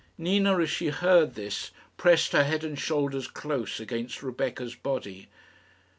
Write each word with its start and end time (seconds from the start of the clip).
Nina, 0.17 0.57
as 0.57 0.71
she 0.71 0.87
heard 0.87 1.35
this, 1.35 1.69
pressed 1.95 2.31
her 2.31 2.43
head 2.43 2.63
and 2.63 2.79
shoulders 2.79 3.27
close 3.27 3.79
against 3.79 4.23
Rebecca's 4.23 4.73
body. 4.73 5.29